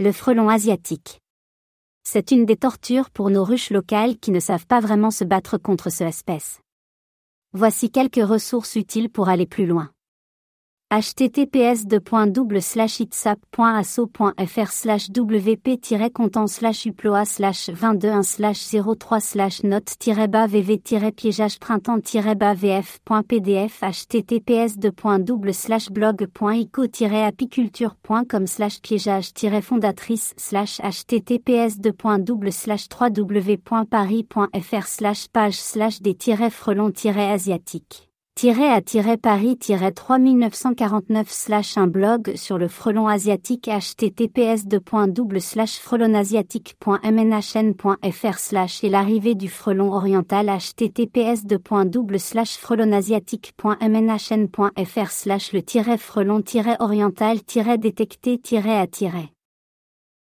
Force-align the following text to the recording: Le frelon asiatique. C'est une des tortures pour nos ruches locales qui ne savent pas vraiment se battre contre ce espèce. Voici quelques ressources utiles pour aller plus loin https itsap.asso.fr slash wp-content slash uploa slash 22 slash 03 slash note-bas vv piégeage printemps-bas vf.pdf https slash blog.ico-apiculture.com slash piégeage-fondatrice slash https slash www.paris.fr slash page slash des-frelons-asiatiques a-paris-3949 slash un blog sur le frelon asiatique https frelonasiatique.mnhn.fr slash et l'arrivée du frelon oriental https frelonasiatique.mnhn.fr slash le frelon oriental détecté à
Le 0.00 0.12
frelon 0.12 0.48
asiatique. 0.48 1.18
C'est 2.04 2.30
une 2.30 2.46
des 2.46 2.54
tortures 2.54 3.10
pour 3.10 3.30
nos 3.30 3.42
ruches 3.42 3.70
locales 3.70 4.16
qui 4.16 4.30
ne 4.30 4.38
savent 4.38 4.64
pas 4.64 4.78
vraiment 4.78 5.10
se 5.10 5.24
battre 5.24 5.58
contre 5.58 5.90
ce 5.90 6.04
espèce. 6.04 6.60
Voici 7.52 7.90
quelques 7.90 8.24
ressources 8.24 8.76
utiles 8.76 9.10
pour 9.10 9.28
aller 9.28 9.46
plus 9.46 9.66
loin 9.66 9.90
https 10.90 11.84
itsap.asso.fr 13.00 14.70
slash 14.70 15.10
wp-content 15.10 16.48
slash 16.48 16.86
uploa 16.86 17.26
slash 17.26 17.66
22 17.66 18.22
slash 18.22 18.70
03 18.70 19.20
slash 19.20 19.62
note-bas 19.64 20.48
vv 20.48 20.78
piégeage 21.12 21.58
printemps-bas 21.58 22.54
vf.pdf 22.54 23.82
https 23.82 24.78
slash 25.52 25.90
blog.ico-apiculture.com 25.90 28.46
slash 28.46 28.80
piégeage-fondatrice 28.80 30.32
slash 30.38 30.80
https 30.80 31.76
slash 32.50 32.88
www.paris.fr 32.88 34.86
slash 34.86 35.28
page 35.28 35.60
slash 35.60 36.00
des-frelons-asiatiques 36.00 38.07
a-paris-3949 39.10 41.24
slash 41.26 41.76
un 41.76 41.88
blog 41.88 42.36
sur 42.36 42.56
le 42.56 42.68
frelon 42.68 43.08
asiatique 43.08 43.66
https 43.66 44.64
frelonasiatique.mnhn.fr 45.78 48.38
slash 48.38 48.84
et 48.84 48.90
l'arrivée 48.90 49.34
du 49.34 49.48
frelon 49.48 49.92
oriental 49.92 50.46
https 50.46 51.46
frelonasiatique.mnhn.fr 52.58 55.10
slash 55.10 55.52
le 55.52 55.62
frelon 55.96 56.40
oriental 56.78 57.42
détecté 57.76 58.38
à 58.78 58.86